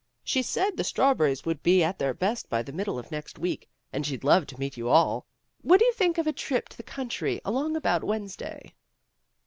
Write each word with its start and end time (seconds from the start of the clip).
She 0.23 0.41
said 0.41 0.75
the 0.77 0.83
strawberries 0.83 1.45
would 1.45 1.61
be 1.61 1.83
at 1.83 1.99
their 1.99 2.15
best 2.15 2.49
by 2.49 2.63
the 2.63 2.71
middle 2.71 2.97
of 2.97 3.11
next 3.11 3.37
week 3.37 3.69
and 3.93 4.03
she'd 4.03 4.23
love 4.23 4.47
to 4.47 4.59
meet 4.59 4.75
you 4.75 4.89
all. 4.89 5.27
What 5.61 5.79
do 5.79 5.85
you 5.85 5.93
think 5.93 6.17
of 6.17 6.25
a 6.25 6.33
trip 6.33 6.69
to 6.69 6.77
the 6.77 6.81
country 6.81 7.39
along 7.45 7.75
about 7.75 8.03
Wednesday?" 8.03 8.73